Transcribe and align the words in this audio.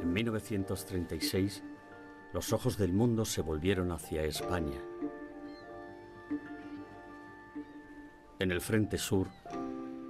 En 0.00 0.12
1936, 0.12 1.62
los 2.32 2.52
ojos 2.52 2.78
del 2.78 2.92
mundo 2.92 3.24
se 3.24 3.42
volvieron 3.42 3.92
hacia 3.92 4.24
España. 4.24 4.80
En 8.38 8.50
el 8.50 8.60
Frente 8.60 8.96
Sur, 8.96 9.28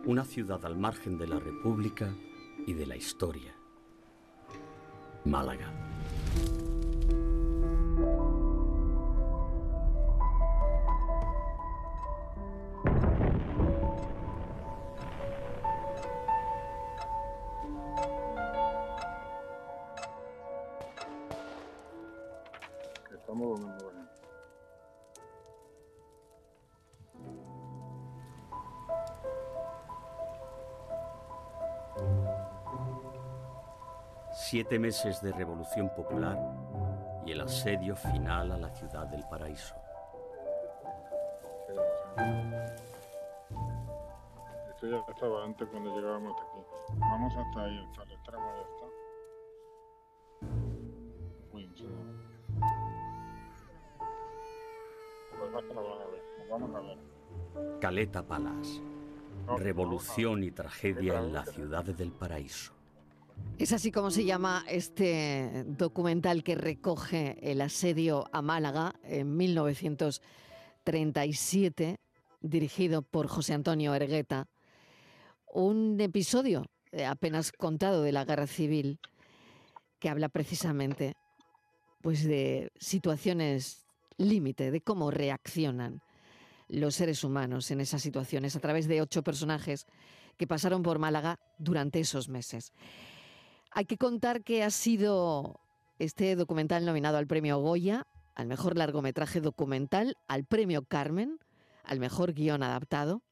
una 0.07 0.25
ciudad 0.25 0.65
al 0.65 0.77
margen 0.77 1.19
de 1.19 1.27
la 1.27 1.41
República 1.41 2.15
y 2.67 2.75
de 2.75 2.87
la 2.87 2.97
historia. 2.97 3.53
Málaga. 5.25 5.90
Siete 34.51 34.81
meses 34.81 35.23
de 35.23 35.31
revolución 35.31 35.89
popular 35.95 36.37
y 37.25 37.31
el 37.31 37.41
asedio 37.41 37.95
final 37.95 38.51
a 38.51 38.59
la 38.59 38.69
ciudad 38.71 39.07
del 39.07 39.23
paraíso. 39.31 39.77
Esto 44.71 44.89
ya 44.89 45.05
estaba 45.09 45.45
antes 45.45 45.69
cuando 45.69 45.95
llegábamos 45.95 46.35
hasta 46.35 46.51
aquí. 46.51 46.67
Vamos 46.99 47.33
hasta 47.37 47.63
ahí, 47.63 47.79
hasta 47.79 48.03
el 48.03 48.11
extremo, 48.11 48.45
ya 48.57 48.63
está. 48.63 48.87
Uy, 51.53 51.65
un 51.67 51.77
segundo. 51.77 52.25
Pues 55.39 55.55
a 55.55 56.11
ver. 56.11 56.23
Vamos 56.51 56.75
a 56.75 56.81
ver. 56.81 56.99
Caleta 57.79 58.27
Palas. 58.27 58.83
Revolución 59.59 60.43
y 60.43 60.51
tragedia 60.51 61.21
en 61.21 61.35
la 61.35 61.45
ciudad 61.45 61.85
del 61.85 62.11
paraíso. 62.11 62.80
Es 63.61 63.73
así 63.75 63.93
como 63.93 64.11
se 64.11 64.25
llama 64.25 64.65
este 64.69 65.65
documental 65.67 66.43
que 66.43 66.55
recoge 66.55 67.37
el 67.43 67.61
asedio 67.61 68.25
a 68.33 68.41
Málaga 68.41 68.95
en 69.03 69.37
1937, 69.37 72.01
dirigido 72.41 73.03
por 73.03 73.29
José 73.29 73.53
Antonio 73.53 73.95
Ergueta. 73.95 74.49
Un 75.53 76.01
episodio 76.01 76.65
eh, 76.91 77.05
apenas 77.05 77.53
contado 77.53 78.03
de 78.03 78.13
la 78.13 78.25
guerra 78.25 78.47
civil 78.47 78.99
que 79.99 80.09
habla 80.09 80.31
precisamente 80.31 81.13
pues 82.01 82.25
de 82.25 82.73
situaciones 82.81 83.85
límite, 84.17 84.71
de 84.71 84.81
cómo 84.81 85.11
reaccionan 85.11 86.01
los 86.67 86.95
seres 86.95 87.25
humanos 87.25 87.71
en 87.71 87.83
esas 87.83 88.01
situaciones 88.01 88.57
a 88.57 88.61
través 88.61 88.89
de 88.89 89.03
ocho 89.03 89.23
personajes 89.23 89.85
que 90.39 90.47
pasaron 90.47 90.83
por 90.83 90.99
Málaga 90.99 91.39
durante 91.59 92.01
esos 92.01 92.31
meses. 92.31 92.73
Hay 93.71 93.85
que 93.85 93.97
contar 93.97 94.43
que 94.43 94.63
ha 94.63 94.71
sido 94.71 95.61
este 95.99 96.35
documental 96.37 96.85
nominado 96.85 97.19
al 97.19 97.27
premio 97.27 97.59
Goya, 97.59 98.07
al 98.35 98.47
mejor 98.47 98.77
largometraje 98.77 99.41
documental, 99.41 100.17
al 100.29 100.45
premio 100.45 100.83
Carmen, 100.85 101.39
al 101.85 102.01
mejor 102.01 102.33
guion 102.33 102.63
adaptado. 102.63 103.23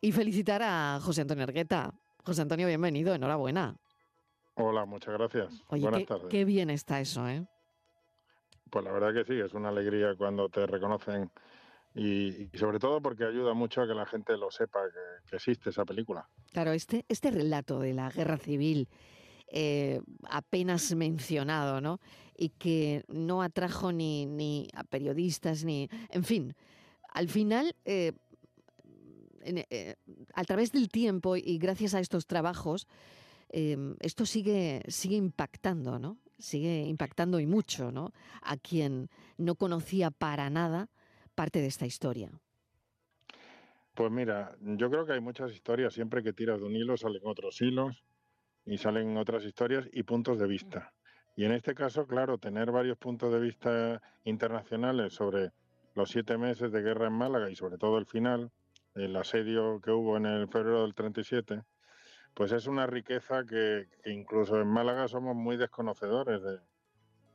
Y 0.00 0.12
felicitar 0.12 0.62
a 0.62 1.00
José 1.02 1.22
Antonio 1.22 1.44
Ergueta. 1.44 1.92
José 2.24 2.42
Antonio, 2.42 2.66
bienvenido, 2.66 3.14
enhorabuena. 3.14 3.76
Hola, 4.54 4.84
muchas 4.84 5.14
gracias. 5.14 5.62
Oye, 5.68 5.82
Buenas 5.82 6.00
qué, 6.00 6.06
tardes. 6.06 6.26
qué 6.28 6.44
bien 6.44 6.70
está 6.70 7.00
eso, 7.00 7.28
¿eh? 7.28 7.46
Pues 8.70 8.84
la 8.84 8.92
verdad 8.92 9.14
que 9.14 9.24
sí, 9.24 9.38
es 9.38 9.52
una 9.54 9.68
alegría 9.70 10.14
cuando 10.16 10.48
te 10.48 10.66
reconocen 10.66 11.30
y, 11.98 12.48
y 12.52 12.58
sobre 12.58 12.78
todo 12.78 13.00
porque 13.02 13.24
ayuda 13.24 13.54
mucho 13.54 13.82
a 13.82 13.86
que 13.86 13.94
la 13.94 14.06
gente 14.06 14.36
lo 14.36 14.50
sepa 14.50 14.80
que, 15.28 15.36
existe 15.36 15.70
esa 15.70 15.84
película. 15.84 16.28
Claro, 16.52 16.72
este, 16.72 17.04
este 17.08 17.30
relato 17.30 17.80
de 17.80 17.92
la 17.92 18.10
guerra 18.10 18.38
civil 18.38 18.88
eh, 19.48 20.00
apenas 20.30 20.94
mencionado, 20.94 21.80
¿no? 21.80 22.00
Y 22.36 22.50
que 22.50 23.04
no 23.08 23.42
atrajo 23.42 23.92
ni, 23.92 24.26
ni 24.26 24.68
a 24.74 24.84
periodistas, 24.84 25.64
ni. 25.64 25.88
En 26.10 26.22
fin, 26.22 26.54
al 27.10 27.28
final, 27.28 27.74
eh, 27.84 28.12
eh, 29.42 29.96
a 30.34 30.44
través 30.44 30.72
del 30.72 30.88
tiempo 30.88 31.36
y 31.36 31.58
gracias 31.58 31.94
a 31.94 32.00
estos 32.00 32.26
trabajos, 32.26 32.86
eh, 33.50 33.76
esto 34.00 34.26
sigue, 34.26 34.82
sigue 34.88 35.16
impactando, 35.16 35.98
¿no? 35.98 36.18
Sigue 36.38 36.84
impactando 36.84 37.40
y 37.40 37.46
mucho, 37.46 37.90
¿no? 37.90 38.12
A 38.42 38.56
quien 38.56 39.10
no 39.36 39.54
conocía 39.54 40.10
para 40.10 40.50
nada 40.50 40.90
parte 41.38 41.60
de 41.60 41.68
esta 41.68 41.86
historia. 41.86 42.32
Pues 43.94 44.10
mira, 44.10 44.56
yo 44.60 44.90
creo 44.90 45.06
que 45.06 45.12
hay 45.12 45.20
muchas 45.20 45.52
historias, 45.52 45.94
siempre 45.94 46.20
que 46.20 46.32
tiras 46.32 46.58
de 46.58 46.66
un 46.66 46.74
hilo 46.74 46.96
salen 46.96 47.22
otros 47.22 47.62
hilos 47.62 48.02
y 48.66 48.76
salen 48.76 49.16
otras 49.16 49.44
historias 49.44 49.88
y 49.92 50.02
puntos 50.02 50.40
de 50.40 50.48
vista. 50.48 50.92
Y 51.36 51.44
en 51.44 51.52
este 51.52 51.76
caso, 51.76 52.08
claro, 52.08 52.38
tener 52.38 52.72
varios 52.72 52.98
puntos 52.98 53.32
de 53.32 53.38
vista 53.38 54.02
internacionales 54.24 55.12
sobre 55.14 55.52
los 55.94 56.10
siete 56.10 56.36
meses 56.36 56.72
de 56.72 56.82
guerra 56.82 57.06
en 57.06 57.12
Málaga 57.12 57.48
y 57.48 57.54
sobre 57.54 57.78
todo 57.78 57.98
el 57.98 58.06
final, 58.06 58.50
el 58.96 59.14
asedio 59.14 59.80
que 59.80 59.92
hubo 59.92 60.16
en 60.16 60.26
el 60.26 60.48
febrero 60.48 60.82
del 60.82 60.96
37, 60.96 61.62
pues 62.34 62.50
es 62.50 62.66
una 62.66 62.88
riqueza 62.88 63.44
que, 63.44 63.86
incluso 64.06 64.60
en 64.60 64.66
Málaga 64.66 65.06
somos 65.06 65.36
muy 65.36 65.56
desconocedores 65.56 66.42
de, 66.42 66.58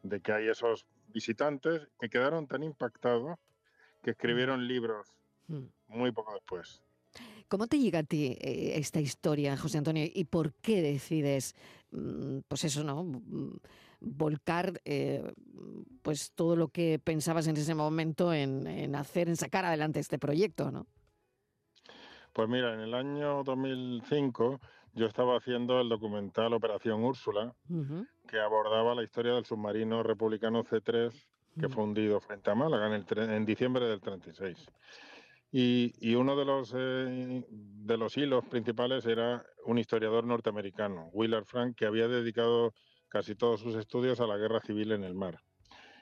de 0.03 0.19
que 0.19 0.33
hay 0.33 0.49
esos 0.49 0.85
visitantes 1.07 1.87
que 2.01 2.09
quedaron 2.09 2.47
tan 2.47 2.63
impactados 2.63 3.39
que 4.03 4.11
escribieron 4.11 4.67
libros 4.67 5.07
Hmm. 5.47 5.65
muy 5.87 6.11
poco 6.11 6.33
después. 6.33 6.81
¿Cómo 7.49 7.67
te 7.67 7.77
llega 7.77 7.99
a 7.99 8.03
ti 8.03 8.37
eh, 8.39 8.73
esta 8.75 9.01
historia, 9.01 9.57
José 9.57 9.77
Antonio? 9.77 10.05
¿Y 10.11 10.23
por 10.23 10.53
qué 10.53 10.81
decides, 10.81 11.53
mm, 11.91 12.39
pues 12.47 12.63
eso, 12.63 12.83
¿no? 12.83 13.03
Mm, 13.03 13.57
Volcar 14.05 14.81
eh, 14.85 15.33
pues 16.01 16.31
todo 16.33 16.55
lo 16.55 16.67
que 16.69 16.99
pensabas 17.03 17.47
en 17.47 17.55
ese 17.57 17.73
momento 17.75 18.33
en, 18.33 18.67
en 18.67 18.95
hacer, 18.95 19.29
en 19.29 19.37
sacar 19.37 19.63
adelante 19.65 19.99
este 19.99 20.17
proyecto, 20.19 20.71
¿no? 20.71 20.87
Pues 22.33 22.49
mira, 22.49 22.73
en 22.73 22.81
el 22.81 22.93
año 22.93 23.43
2005 23.43 24.59
yo 24.93 25.05
estaba 25.05 25.37
haciendo 25.37 25.79
el 25.79 25.89
documental 25.89 26.53
Operación 26.53 27.03
Úrsula, 27.03 27.53
que 28.27 28.39
abordaba 28.39 28.95
la 28.95 29.03
historia 29.03 29.33
del 29.33 29.45
submarino 29.45 30.03
republicano 30.03 30.63
C3 30.63 31.13
que 31.59 31.69
fue 31.69 31.83
hundido 31.83 32.19
frente 32.19 32.51
a 32.51 32.55
Málaga 32.55 32.87
en, 32.87 32.93
el 32.93 33.29
en 33.29 33.45
diciembre 33.45 33.85
del 33.85 34.01
36. 34.01 34.67
Y, 35.51 35.93
y 35.99 36.15
uno 36.15 36.35
de 36.35 36.45
los, 36.45 36.73
eh, 36.75 37.45
de 37.49 37.97
los 37.97 38.17
hilos 38.17 38.43
principales 38.45 39.05
era 39.05 39.45
un 39.65 39.77
historiador 39.77 40.25
norteamericano, 40.25 41.09
Willard 41.13 41.45
Frank, 41.45 41.75
que 41.75 41.85
había 41.85 42.07
dedicado 42.07 42.73
casi 43.07 43.35
todos 43.35 43.59
sus 43.59 43.75
estudios 43.75 44.19
a 44.19 44.25
la 44.25 44.37
guerra 44.37 44.61
civil 44.61 44.91
en 44.93 45.03
el 45.03 45.13
mar. 45.13 45.39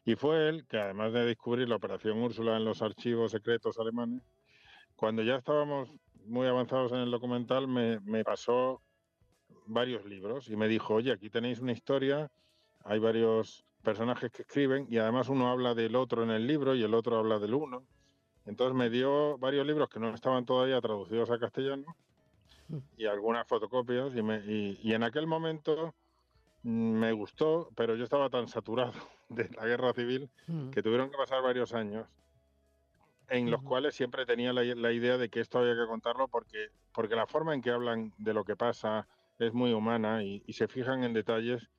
Y 0.06 0.16
fue 0.16 0.48
él 0.48 0.66
que, 0.68 0.80
además 0.80 1.12
de 1.12 1.26
descubrir 1.26 1.68
la 1.68 1.76
Operación 1.76 2.20
Úrsula 2.20 2.56
en 2.56 2.64
los 2.64 2.82
archivos 2.82 3.32
secretos 3.32 3.78
alemanes, 3.78 4.24
cuando 4.96 5.22
ya 5.22 5.36
estábamos 5.36 5.92
muy 6.26 6.48
avanzados 6.48 6.94
en 6.94 7.00
el 7.00 7.12
documental, 7.12 7.68
me, 7.68 8.00
me 8.02 8.24
pasó 8.24 8.82
varios 9.66 10.06
libros 10.06 10.50
y 10.50 10.56
me 10.56 10.70
dijo, 10.70 10.94
oye, 10.94 11.12
aquí 11.12 11.30
tenéis 11.30 11.60
una 11.60 11.74
historia, 11.74 12.32
hay 12.84 13.00
varios 13.00 13.66
personajes 13.82 14.32
que 14.32 14.44
escriben 14.44 14.88
y 14.90 14.98
además 14.98 15.30
uno 15.30 15.50
habla 15.50 15.74
del 15.74 15.96
otro 15.96 16.24
en 16.24 16.32
el 16.32 16.48
libro 16.48 16.76
y 16.76 16.84
el 16.84 16.94
otro 16.94 17.18
habla 17.18 17.40
del 17.40 17.54
uno. 17.54 17.84
Entonces 18.46 18.76
me 18.76 18.90
dio 18.90 19.38
varios 19.38 19.66
libros 19.68 19.90
que 19.90 20.00
no 20.00 20.14
estaban 20.14 20.46
todavía 20.46 20.80
traducidos 20.82 21.30
a 21.30 21.40
castellano 21.40 21.86
y 22.98 23.06
algunas 23.06 23.48
fotocopias 23.48 24.16
y, 24.16 24.22
me- 24.22 24.44
y- 24.46 24.80
y 24.82 24.94
en 24.94 25.04
aquel 25.04 25.28
momento 25.28 25.94
mm, 26.64 26.70
me 27.00 27.12
gustó, 27.12 27.70
pero 27.76 27.96
yo 27.96 28.04
estaba 28.04 28.30
tan 28.30 28.48
saturado 28.48 28.94
de 29.30 29.50
la 29.50 29.66
guerra 29.66 29.94
civil 29.94 30.30
Mm. 30.48 30.70
que 30.72 30.82
tuvieron 30.84 31.10
que 31.10 31.18
pasar 31.18 31.42
varios 31.44 31.74
años 31.74 32.08
en 33.30 33.50
los 33.50 33.62
cuales 33.64 33.96
siempre 33.96 34.26
tenía 34.26 34.52
la, 34.54 34.64
la 34.64 34.92
idea 34.92 35.18
de 35.18 35.30
que 35.30 35.40
esto 35.40 35.60
había 35.60 35.74
que 35.76 35.88
contarlo 35.88 36.28
porque, 36.28 36.68
porque 36.94 37.16
la 37.16 37.28
forma 37.28 37.54
en 37.54 37.62
que 37.62 37.72
hablan 37.72 38.14
de 38.18 38.34
lo 38.34 38.44
que 38.44 38.56
pasa 38.58 39.08
es 39.40 39.54
muy 39.54 39.72
humana 39.74 40.24
y, 40.24 40.44
y 40.46 40.54
se 40.54 40.68
fijan 40.68 41.04
en 41.04 41.14
detalles 41.14 41.70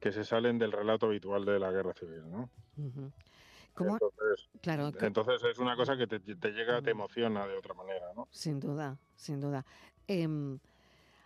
que 0.00 0.12
se 0.12 0.24
salen 0.24 0.58
del 0.58 0.72
relato 0.72 1.06
habitual 1.06 1.44
de 1.44 1.58
la 1.58 1.70
guerra 1.70 1.92
civil, 1.94 2.22
¿no? 2.30 2.50
Entonces, 2.76 4.48
Claro, 4.60 4.92
que- 4.92 5.06
entonces 5.06 5.42
es 5.44 5.58
una 5.58 5.76
cosa 5.76 5.96
que 5.96 6.06
te, 6.06 6.20
te 6.20 6.50
llega, 6.52 6.82
te 6.82 6.90
emociona 6.90 7.46
de 7.46 7.56
otra 7.56 7.74
manera, 7.74 8.12
¿no? 8.14 8.26
sin 8.30 8.60
duda, 8.60 8.98
sin 9.16 9.40
duda. 9.40 9.64
Em, 10.06 10.58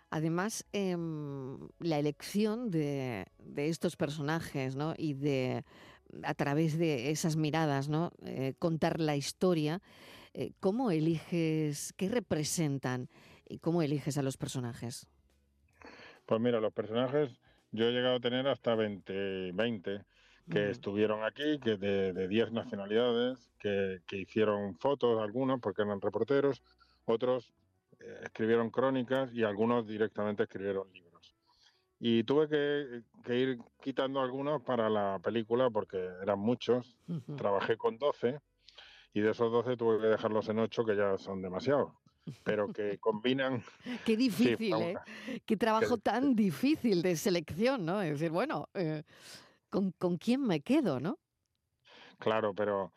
además, 0.09 0.65
em, 0.73 1.57
la 1.79 1.99
elección 1.99 2.69
de, 2.69 3.25
de 3.39 3.67
estos 3.69 3.95
personajes, 3.95 4.75
¿no? 4.75 4.93
Y 4.97 5.13
de 5.15 5.63
a 6.23 6.33
través 6.33 6.77
de 6.77 7.09
esas 7.11 7.35
miradas, 7.35 7.89
¿no? 7.89 8.11
Eh, 8.23 8.53
contar 8.59 8.99
la 8.99 9.15
historia. 9.15 9.81
eh, 10.33 10.51
¿Cómo 10.59 10.91
eliges, 10.91 11.93
qué 11.97 12.09
representan 12.09 13.09
y 13.47 13.59
cómo 13.59 13.81
eliges 13.81 14.17
a 14.17 14.21
los 14.21 14.37
personajes? 14.37 15.07
Pues 16.25 16.41
mira, 16.41 16.59
los 16.59 16.73
personajes 16.73 17.39
yo 17.75 17.87
he 17.87 17.91
llegado 17.91 18.15
a 18.15 18.19
tener 18.19 18.47
hasta 18.47 18.75
20, 18.75 19.51
20 19.53 20.05
que 20.49 20.69
estuvieron 20.69 21.23
aquí, 21.23 21.59
que 21.59 21.75
de, 21.77 22.13
de 22.13 22.27
10 22.27 22.51
nacionalidades, 22.51 23.51
que, 23.59 24.01
que, 24.05 24.17
hicieron 24.17 24.75
fotos, 24.75 25.19
algunos 25.19 25.59
porque 25.59 25.81
eran 25.81 25.99
reporteros, 25.99 26.61
otros 27.05 27.51
eh, 27.99 28.19
escribieron 28.23 28.69
crónicas 28.69 29.33
y 29.33 29.43
algunos 29.43 29.87
directamente 29.87 30.43
escribieron 30.43 30.91
libros. 30.93 31.35
Y 31.99 32.23
tuve 32.23 32.47
que, 32.47 33.01
que, 33.23 33.39
ir 33.39 33.59
quitando 33.81 34.19
algunos 34.19 34.61
para 34.61 34.89
la 34.89 35.19
película 35.23 35.69
porque 35.71 35.97
eran 36.21 36.39
muchos. 36.39 36.95
Trabajé 37.37 37.77
con 37.77 37.97
12 37.97 38.39
y 39.13 39.21
de 39.21 39.31
esos 39.31 39.51
12 39.51 39.77
tuve 39.77 39.99
que 39.99 40.07
dejarlos 40.07 40.47
en 40.49 40.59
8 40.59 40.85
que 40.85 40.95
ya 40.95 41.17
son 41.17 41.41
demasiados 41.41 41.91
pero 42.43 42.71
que 42.71 42.97
combinan. 42.97 43.63
Qué 44.05 44.17
difícil, 44.17 44.73
¿eh? 44.75 44.95
Qué 45.45 45.57
trabajo 45.57 45.97
tan 45.97 46.35
difícil 46.35 47.01
de 47.01 47.15
selección, 47.15 47.85
¿no? 47.85 48.01
Es 48.01 48.11
decir, 48.11 48.31
bueno, 48.31 48.69
eh, 48.73 49.03
¿con, 49.69 49.91
¿con, 49.91 50.17
quién 50.17 50.41
me 50.41 50.61
quedo, 50.61 50.99
no? 50.99 51.19
Claro, 52.17 52.53
pero 52.53 52.91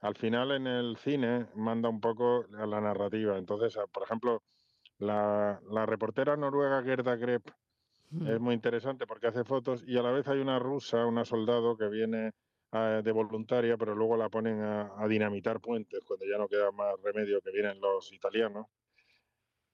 al 0.00 0.14
final 0.16 0.52
en 0.52 0.66
el 0.66 0.96
cine 0.96 1.46
manda 1.54 1.88
un 1.88 2.00
poco 2.00 2.46
a 2.58 2.66
la 2.66 2.80
narrativa. 2.80 3.36
Entonces, 3.36 3.78
por 3.92 4.02
ejemplo, 4.02 4.42
la, 4.98 5.60
la 5.70 5.86
reportera 5.86 6.36
noruega 6.36 6.82
Gerda 6.82 7.16
Grepp 7.16 7.48
es 8.26 8.40
muy 8.40 8.54
interesante 8.54 9.06
porque 9.06 9.28
hace 9.28 9.44
fotos 9.44 9.84
y 9.86 9.96
a 9.96 10.02
la 10.02 10.10
vez 10.10 10.26
hay 10.26 10.40
una 10.40 10.58
rusa, 10.58 11.06
una 11.06 11.24
soldado 11.24 11.76
que 11.76 11.88
viene 11.88 12.32
de 12.72 13.12
voluntaria, 13.12 13.76
pero 13.76 13.96
luego 13.96 14.16
la 14.16 14.28
ponen 14.28 14.62
a, 14.62 15.06
dinamitar 15.08 15.60
puentes 15.60 16.00
cuando 16.04 16.24
ya 16.26 16.38
no 16.38 16.48
queda 16.48 16.70
más 16.70 16.94
remedio 17.02 17.40
que 17.40 17.50
vienen 17.50 17.80
los 17.80 18.12
italianos. 18.12 18.66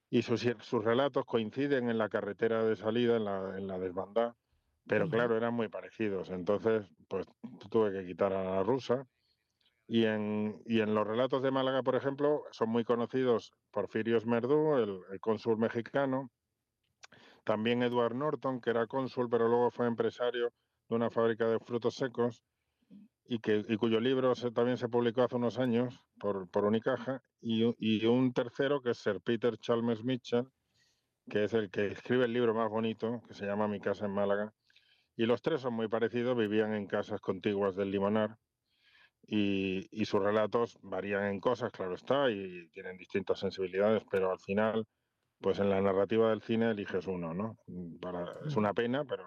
Y 0.09 0.23
sus, 0.23 0.47
sus 0.61 0.85
relatos 0.85 1.25
coinciden 1.27 1.91
en 1.91 1.99
la 1.99 2.09
carretera 2.09 2.65
de 2.65 2.77
salida, 2.77 3.17
en 3.17 3.25
la, 3.25 3.59
en 3.59 3.67
la 3.67 3.79
desbandada, 3.79 4.35
pero 4.87 5.11
claro, 5.11 5.37
eran 5.37 5.53
muy 5.53 5.69
parecidos. 5.69 6.31
Entonces, 6.31 6.87
pues 7.09 7.27
tuve 7.71 7.93
que 7.93 8.07
quitar 8.07 8.33
a 8.33 8.45
la 8.45 8.63
rusa. 8.63 9.07
Y 9.89 10.05
en, 10.05 10.63
y 10.65 10.81
en 10.81 10.95
los 10.95 11.07
relatos 11.07 11.43
de 11.43 11.51
Málaga, 11.51 11.83
por 11.83 11.97
ejemplo, 11.97 12.45
son 12.51 12.71
muy 12.71 12.85
conocidos 12.85 13.53
Porfirio 13.71 14.19
Smerdú, 14.19 14.77
el, 14.77 15.01
el 15.13 15.21
cónsul 15.21 15.59
mexicano, 15.59 16.31
también 17.45 17.85
Edward 17.85 18.15
Norton, 18.15 18.61
que 18.61 18.71
era 18.71 18.89
cónsul, 18.89 19.29
pero 19.31 19.49
luego 19.49 19.71
fue 19.71 19.87
empresario 19.87 20.53
de 20.89 20.97
una 20.97 21.11
fábrica 21.11 21.47
de 21.47 21.61
frutos 21.61 21.95
secos, 21.95 22.43
y, 23.28 23.38
que, 23.40 23.64
y 23.69 23.76
cuyo 23.76 24.00
libro 24.00 24.32
también 24.55 24.76
se 24.76 24.88
publicó 24.88 25.23
hace 25.23 25.37
unos 25.37 25.58
años 25.58 26.00
por, 26.19 26.49
por 26.50 26.64
Unicaja, 26.64 27.23
y, 27.40 27.75
y, 27.78 28.06
un 28.06 28.32
tercero 28.32 28.81
que 28.81 28.90
es 28.90 28.99
Sir 28.99 29.20
Peter 29.20 29.56
Chalmers 29.58 30.05
Mitchell, 30.05 30.46
que 31.28 31.44
es 31.44 31.55
el 31.55 31.70
que 31.70 31.88
escribe 31.88 32.25
el 32.25 32.32
libro 32.32 32.55
más 32.55 32.70
bonito, 32.70 33.23
que 33.26 33.34
se 33.34 33.46
llama 33.46 33.69
Mi 33.69 33.81
casa 33.81 34.06
en 34.06 34.12
Málaga. 34.12 34.52
Y 35.17 35.26
los 35.26 35.43
tres 35.43 35.62
son 35.62 35.75
muy 35.75 35.88
parecidos, 35.88 36.37
vivían 36.37 36.75
en 36.75 36.87
casas 36.87 37.20
contiguas 37.20 37.75
del 37.75 37.90
Limonar, 37.90 38.37
y, 39.26 39.87
y 39.90 40.05
sus 40.05 40.23
relatos 40.23 40.78
varían 40.82 41.25
en 41.25 41.40
cosas, 41.40 41.73
claro 41.73 41.94
está, 41.94 42.31
y 42.31 42.69
tienen 42.69 42.96
distintas 42.96 43.40
sensibilidades, 43.40 44.02
pero 44.11 44.31
al 44.31 44.38
final, 44.38 44.87
pues 45.40 45.58
en 45.58 45.69
la 45.69 45.81
narrativa 45.81 46.31
del 46.31 46.43
cine 46.43 46.70
eliges 46.70 47.06
uno, 47.06 47.34
¿no? 47.34 47.56
Para, 48.00 48.34
es 48.46 48.55
una 48.56 48.73
pena, 48.73 49.05
pero, 49.05 49.25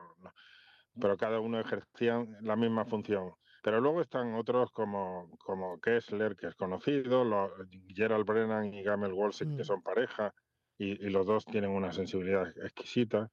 pero 0.99 1.17
cada 1.17 1.39
uno 1.41 1.59
ejercía 1.59 2.25
la 2.41 2.55
misma 2.55 2.85
función. 2.85 3.33
Pero 3.61 3.81
luego 3.81 4.01
están 4.01 4.35
otros 4.35 4.71
como, 4.71 5.29
como 5.39 5.79
Kessler, 5.81 6.35
que 6.35 6.47
es 6.47 6.55
conocido, 6.55 7.23
los, 7.23 7.51
Gerald 7.87 8.25
Brennan 8.25 8.73
y 8.73 8.83
Gamel 8.83 9.13
Wolsey, 9.13 9.47
que 9.47 9.63
mm. 9.63 9.65
son 9.65 9.81
pareja, 9.81 10.33
y, 10.77 10.91
y, 11.05 11.09
los 11.09 11.25
dos 11.25 11.45
tienen 11.45 11.71
una 11.71 11.91
sensibilidad 11.91 12.47
exquisita. 12.63 13.29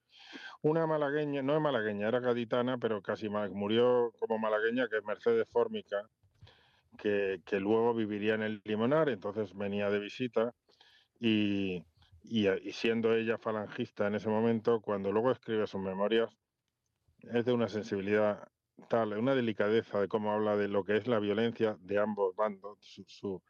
Una 0.63 0.87
malagueña, 0.87 1.43
no 1.43 1.55
es 1.55 1.61
malagueña, 1.61 2.09
era 2.09 2.19
gaditana, 2.19 2.77
pero 2.79 3.01
casi 3.03 3.29
murió 3.29 4.13
como 4.19 4.39
malagueña, 4.39 4.89
que 4.89 4.97
es 4.97 5.05
Mercedes 5.05 5.49
Fórmica, 5.49 6.09
que, 6.99 7.41
que 7.45 7.61
luego 7.61 7.95
viviría 7.95 8.35
en 8.35 8.43
el 8.43 8.61
Limonar, 8.65 9.09
entonces 9.11 9.55
venía 9.55 9.91
de 9.91 10.01
visita, 10.01 10.55
y, 11.21 11.85
y, 12.25 12.49
y 12.49 12.73
siendo 12.73 13.15
ella 13.15 13.39
falangista 13.39 14.09
en 14.09 14.17
ese 14.17 14.29
momento, 14.29 14.81
cuando 14.81 15.13
luego 15.13 15.31
escribe 15.31 15.69
sus 15.69 15.81
memorias, 15.81 16.37
es 17.33 17.45
de 17.45 17.53
una 17.53 17.69
sensibilidad 17.69 18.49
tal, 18.89 19.13
una 19.19 19.35
delicadeza 19.35 20.01
de 20.01 20.09
cómo 20.09 20.33
habla 20.33 20.57
de 20.57 20.69
lo 20.69 20.85
que 20.85 20.97
es 20.97 21.07
la 21.07 21.19
violencia 21.19 21.77
de 21.81 21.99
ambos 21.99 22.35
bandos, 22.37 22.79
su, 22.81 23.05
su, 23.07 23.43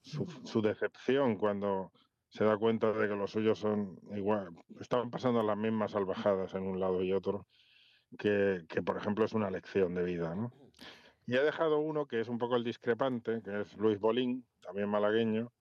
su, 0.00 0.26
su 0.44 0.62
decepción 0.62 1.36
cuando 1.36 1.92
se 2.28 2.44
da 2.44 2.56
cuenta 2.56 2.92
de 2.92 3.08
que 3.08 3.14
los 3.14 3.30
suyos 3.30 3.58
son 3.58 3.98
igual, 4.14 4.50
estaban 4.80 5.10
pasando 5.10 5.42
las 5.42 5.56
mismas 5.56 5.92
salvajadas 5.92 6.54
en 6.54 6.64
un 6.64 6.80
lado 6.80 7.02
y 7.02 7.12
otro, 7.12 7.46
que, 8.18 8.64
que 8.68 8.82
por 8.82 8.96
ejemplo 8.96 9.24
es 9.24 9.32
una 9.32 9.50
lección 9.50 9.94
de 9.94 10.02
vida, 10.02 10.34
¿no? 10.34 10.52
Y 11.26 11.36
he 11.36 11.40
dejado 11.42 11.78
uno 11.78 12.06
que 12.06 12.20
es 12.20 12.28
un 12.28 12.38
poco 12.38 12.56
el 12.56 12.64
discrepante, 12.64 13.40
que 13.42 13.62
es 13.62 13.76
Luis 13.76 13.98
Bolín, 13.98 14.46
también 14.60 14.90
malagueño, 14.90 15.52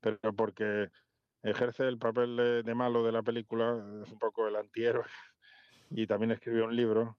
pero 0.00 0.34
porque 0.34 0.90
ejerce 1.42 1.88
el 1.88 1.98
papel 1.98 2.36
de, 2.36 2.62
de 2.62 2.74
malo 2.74 3.02
de 3.02 3.12
la 3.12 3.22
película, 3.22 4.02
es 4.04 4.10
un 4.10 4.18
poco 4.18 4.46
el 4.46 4.56
antihéroe, 4.56 5.06
y 5.90 6.06
también 6.06 6.32
escribió 6.32 6.64
un 6.66 6.76
libro 6.76 7.18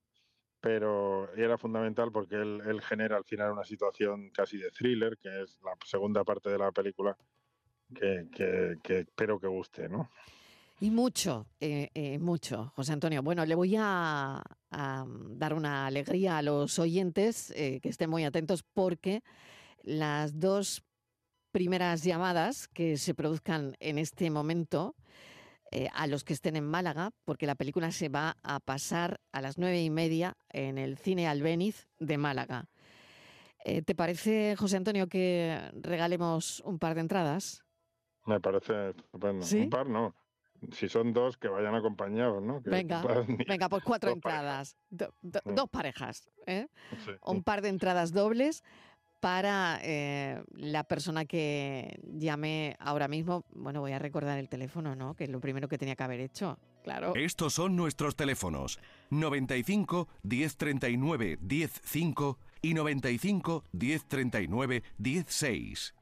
pero 0.60 1.32
era 1.34 1.56
fundamental 1.56 2.10
porque 2.10 2.36
él, 2.36 2.60
él, 2.66 2.80
genera 2.80 3.16
al 3.16 3.24
final 3.24 3.52
una 3.52 3.64
situación 3.64 4.30
casi 4.30 4.58
de 4.58 4.70
thriller, 4.70 5.16
que 5.18 5.42
es 5.42 5.58
la 5.62 5.72
segunda 5.84 6.24
parte 6.24 6.50
de 6.50 6.58
la 6.58 6.72
película, 6.72 7.16
que, 7.94 8.28
que, 8.82 8.98
espero 8.98 9.38
que 9.38 9.46
guste, 9.46 9.88
¿no? 9.88 10.10
Y 10.80 10.90
mucho, 10.90 11.46
eh, 11.60 11.90
eh, 11.94 12.18
mucho, 12.18 12.72
José 12.76 12.92
Antonio. 12.92 13.22
Bueno, 13.22 13.44
le 13.44 13.56
voy 13.56 13.74
a, 13.76 14.40
a 14.70 15.06
dar 15.30 15.54
una 15.54 15.86
alegría 15.86 16.38
a 16.38 16.42
los 16.42 16.78
oyentes, 16.78 17.52
eh, 17.56 17.80
que 17.80 17.88
estén 17.88 18.10
muy 18.10 18.24
atentos, 18.24 18.62
porque 18.62 19.22
las 19.82 20.38
dos 20.38 20.84
primeras 21.50 22.04
llamadas 22.04 22.68
que 22.68 22.96
se 22.96 23.14
produzcan 23.14 23.76
en 23.80 23.98
este 23.98 24.30
momento 24.30 24.94
eh, 25.70 25.88
a 25.92 26.06
los 26.06 26.24
que 26.24 26.32
estén 26.32 26.56
en 26.56 26.66
Málaga, 26.66 27.10
porque 27.24 27.46
la 27.46 27.54
película 27.54 27.90
se 27.92 28.08
va 28.08 28.36
a 28.42 28.60
pasar 28.60 29.20
a 29.32 29.40
las 29.40 29.58
nueve 29.58 29.82
y 29.82 29.90
media 29.90 30.36
en 30.50 30.78
el 30.78 30.96
Cine 30.96 31.28
Albéniz 31.28 31.88
de 31.98 32.18
Málaga. 32.18 32.68
Eh, 33.64 33.82
¿Te 33.82 33.94
parece, 33.94 34.56
José 34.56 34.76
Antonio, 34.76 35.08
que 35.08 35.60
regalemos 35.74 36.60
un 36.60 36.78
par 36.78 36.94
de 36.94 37.02
entradas? 37.02 37.64
Me 38.24 38.40
parece 38.40 38.90
estupendo. 38.90 39.44
¿Sí? 39.44 39.60
Un 39.60 39.70
par 39.70 39.86
no. 39.88 40.14
Si 40.72 40.88
son 40.88 41.12
dos, 41.12 41.36
que 41.36 41.48
vayan 41.48 41.74
acompañados, 41.74 42.42
¿no? 42.42 42.62
Que 42.62 42.70
venga, 42.70 43.02
venga, 43.46 43.68
pues 43.68 43.84
cuatro 43.84 44.10
entradas. 44.10 44.76
Do, 44.90 45.14
do, 45.22 45.40
sí. 45.44 45.52
Dos 45.54 45.68
parejas. 45.68 46.28
¿eh? 46.46 46.66
Sí. 47.04 47.12
Un 47.24 47.44
par 47.44 47.62
de 47.62 47.68
entradas 47.68 48.12
dobles 48.12 48.64
para 49.20 49.80
eh, 49.82 50.42
la 50.54 50.84
persona 50.84 51.24
que 51.24 52.00
llame 52.12 52.76
ahora 52.78 53.08
mismo. 53.08 53.44
Bueno, 53.52 53.80
voy 53.80 53.92
a 53.92 53.98
recordar 53.98 54.38
el 54.38 54.48
teléfono, 54.48 54.94
¿no? 54.94 55.14
Que 55.14 55.24
es 55.24 55.30
lo 55.30 55.40
primero 55.40 55.68
que 55.68 55.78
tenía 55.78 55.96
que 55.96 56.02
haber 56.02 56.20
hecho. 56.20 56.58
Claro. 56.84 57.14
Estos 57.14 57.54
son 57.54 57.76
nuestros 57.76 58.16
teléfonos: 58.16 58.78
95 59.10 60.08
1039 60.22 61.38
105 61.48 62.38
y 62.62 62.74
95 62.74 63.64
1039 63.72 64.82
16. 64.98 65.94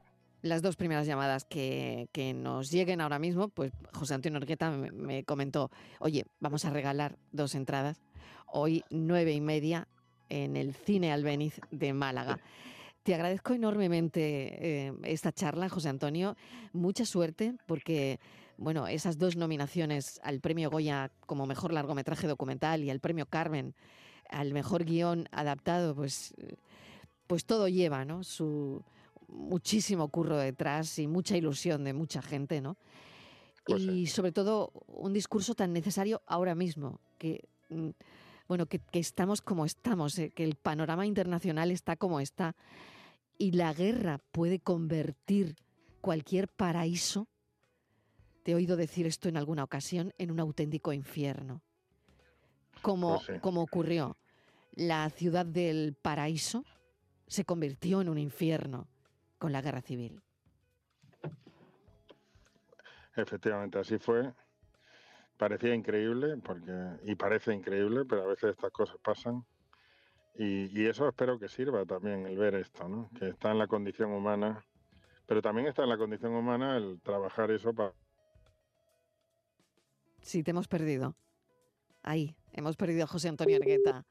Las 0.43 0.61
dos 0.61 0.75
primeras 0.75 1.07
llamadas 1.07 1.45
que, 1.45 2.09
que, 2.13 2.33
nos 2.33 2.71
lleguen 2.71 3.01
ahora 3.01 3.17
mismo, 3.17 3.49
pues 3.49 3.71
José 3.91 4.13
Antonio 4.13 4.37
Orgueta 4.37 4.69
me, 4.69 4.91
me 4.91 5.23
comentó, 5.23 5.71
oye, 5.99 6.25
vamos 6.39 6.63
a 6.63 6.69
regalar 6.69 7.17
dos 7.31 7.55
entradas 7.55 7.99
hoy 8.47 8.83
nueve 8.89 9.33
y 9.33 9.41
media 9.41 9.87
en 10.29 10.55
el 10.55 10.73
Cine 10.73 11.11
Albeniz 11.11 11.59
de 11.71 11.93
Málaga. 11.93 12.39
Te 13.07 13.15
agradezco 13.15 13.53
enormemente 13.53 14.19
eh, 14.87 14.93
esta 15.03 15.31
charla, 15.31 15.69
José 15.69 15.87
Antonio. 15.87 16.35
Mucha 16.73 17.05
suerte 17.05 17.55
porque, 17.65 18.19
bueno, 18.57 18.85
esas 18.85 19.17
dos 19.17 19.37
nominaciones 19.37 20.19
al 20.23 20.41
premio 20.41 20.69
Goya 20.69 21.09
como 21.25 21.45
mejor 21.45 21.71
largometraje 21.71 22.27
documental 22.27 22.83
y 22.83 22.89
al 22.89 22.99
premio 22.99 23.25
Carmen 23.25 23.75
al 24.29 24.51
mejor 24.51 24.83
guion 24.83 25.29
adaptado, 25.31 25.95
pues, 25.95 26.33
pues 27.27 27.45
todo 27.45 27.69
lleva, 27.69 28.03
¿no? 28.03 28.25
Su 28.25 28.83
muchísimo 29.29 30.09
curro 30.09 30.35
detrás 30.35 30.99
y 30.99 31.07
mucha 31.07 31.37
ilusión 31.37 31.85
de 31.85 31.93
mucha 31.93 32.21
gente, 32.21 32.59
¿no? 32.59 32.75
Pues 33.65 33.83
y 33.83 34.07
sobre 34.07 34.33
todo 34.33 34.73
un 34.85 35.13
discurso 35.13 35.55
tan 35.55 35.71
necesario 35.71 36.23
ahora 36.27 36.55
mismo, 36.55 36.99
que 37.17 37.47
mm, 37.69 37.91
bueno, 38.49 38.65
que, 38.65 38.79
que 38.79 38.99
estamos 38.99 39.41
como 39.41 39.63
estamos, 39.63 40.19
eh, 40.19 40.29
que 40.31 40.43
el 40.43 40.55
panorama 40.55 41.05
internacional 41.05 41.71
está 41.71 41.95
como 41.95 42.19
está 42.19 42.53
y 43.37 43.51
la 43.51 43.73
guerra 43.73 44.19
puede 44.31 44.59
convertir 44.59 45.55
cualquier 46.01 46.47
paraíso, 46.47 47.27
te 48.43 48.51
he 48.51 48.55
oído 48.55 48.77
decir 48.77 49.05
esto 49.05 49.29
en 49.29 49.37
alguna 49.37 49.63
ocasión, 49.63 50.13
en 50.17 50.31
un 50.31 50.39
auténtico 50.39 50.93
infierno. 50.93 51.61
Como, 52.81 53.15
pues 53.15 53.27
sí. 53.27 53.39
como 53.41 53.61
ocurrió, 53.61 54.15
la 54.73 55.09
ciudad 55.09 55.45
del 55.45 55.95
paraíso 56.01 56.63
se 57.27 57.43
convirtió 57.43 58.01
en 58.01 58.09
un 58.09 58.17
infierno 58.17 58.87
con 59.37 59.51
la 59.51 59.61
guerra 59.61 59.81
civil. 59.81 60.21
Efectivamente, 63.15 63.79
así 63.79 63.97
fue. 63.97 64.31
parecía 65.37 65.73
increíble, 65.73 66.37
porque 66.37 66.71
y 67.03 67.15
parece 67.15 67.53
increíble, 67.53 68.05
pero 68.05 68.23
a 68.23 68.27
veces 68.27 68.51
estas 68.51 68.71
cosas 68.71 68.97
pasan. 69.03 69.45
Y, 70.39 70.85
eso 70.85 71.07
espero 71.07 71.39
que 71.39 71.49
sirva 71.49 71.85
también 71.85 72.25
el 72.27 72.37
ver 72.37 72.55
esto, 72.55 72.87
¿no? 72.87 73.09
que 73.17 73.29
está 73.29 73.51
en 73.51 73.57
la 73.57 73.67
condición 73.67 74.11
humana, 74.11 74.63
pero 75.25 75.41
también 75.41 75.67
está 75.67 75.83
en 75.83 75.89
la 75.89 75.97
condición 75.97 76.33
humana 76.33 76.77
el 76.77 77.01
trabajar 77.01 77.49
eso 77.51 77.73
para... 77.73 77.93
Sí, 80.21 80.43
te 80.43 80.51
hemos 80.51 80.67
perdido. 80.67 81.15
Ahí, 82.03 82.35
hemos 82.53 82.75
perdido 82.75 83.05
a 83.05 83.07
José 83.07 83.29
Antonio 83.29 83.55
Argueta 83.55 84.05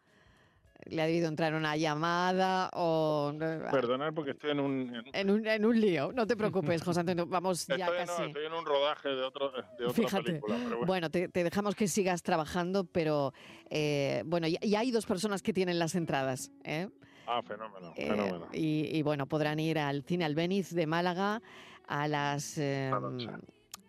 le 0.85 1.03
ha 1.03 1.07
debido 1.07 1.29
entrar 1.29 1.55
una 1.55 1.77
llamada 1.77 2.71
o... 2.75 3.33
Perdonar 3.71 4.13
porque 4.15 4.33
estoy 4.33 4.51
en 4.51 4.61
un... 4.61 5.03
En 5.13 5.31
un, 5.31 5.47
en 5.47 5.65
un 5.65 5.81
lío, 5.81 6.13
no 6.13 6.27
te 6.27 6.37
preocupes, 6.37 6.83
José 6.83 7.01
Antonio, 7.01 7.27
vamos 7.29 7.67
ya 7.67 7.87
casi... 7.87 8.25
estoy 8.25 8.47
en 8.47 8.53
un 8.53 8.65
rodaje 8.65 9.09
de, 9.09 9.23
otro, 9.23 9.53
de 9.79 9.87
otra 9.87 10.23
película. 10.23 10.57
bueno, 10.87 11.11
te, 11.11 11.29
dejamos 11.29 11.75
que 11.75 11.89
sigas 11.89 12.23
trabajando, 12.23 12.85
pero 12.85 13.33
eh, 13.71 14.23
bueno, 14.27 14.47
ya, 14.49 14.81
hay 14.81 14.91
dos 14.91 15.07
personas 15.07 15.43
que 15.43 15.53
tienen 15.53 15.79
las 15.79 15.95
entradas. 15.95 16.53
¿eh? 16.65 16.89
Ah, 17.27 17.43
fenómeno, 17.43 17.93
eh, 17.97 18.09
fenómeno. 18.09 18.49
Y, 18.53 19.03
bueno, 19.03 19.27
podrán 19.27 19.59
ir 19.59 19.79
al 19.79 20.03
cine 20.05 20.25
Albeniz 20.25 20.73
de 20.73 20.87
Málaga 20.87 21.43
a 21.89 22.09
las 22.09 22.61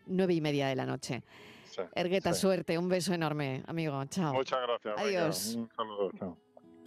nueve 0.08 0.34
y 0.34 0.42
media 0.42 0.68
de 0.68 0.76
la 0.76 0.86
noche. 0.86 1.24
Ergueta, 1.94 2.34
suerte, 2.34 2.78
un 2.78 2.90
beso 2.90 3.14
enorme, 3.14 3.64
amigo. 3.68 4.04
Chao. 4.06 4.34
Muchas 4.34 4.60
gracias. 4.62 4.96
Adiós. 4.98 5.56
Un 5.56 5.70
saludo. 5.76 6.12
Chao. 6.18 6.38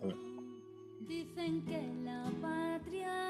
Dicen 0.02 1.62
que 1.66 1.80
la 2.04 2.30
patria 2.40 3.29